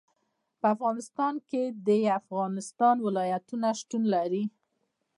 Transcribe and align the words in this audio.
په 0.59 0.65
افغانستان 0.75 1.33
کې 1.49 1.63
د 1.87 1.89
افغانستان 2.19 2.95
ولايتونه 3.07 3.67
شتون 3.79 4.03
لري. 4.13 4.43